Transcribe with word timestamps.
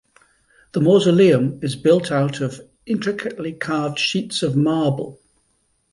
The 0.71 0.81
mausoleum 0.81 1.59
is 1.61 1.75
built 1.75 2.11
out 2.11 2.41
of 2.41 2.67
intricately 2.87 3.53
carved 3.53 3.99
sheets 3.99 4.41
of 4.41 4.55
marble. 4.55 5.19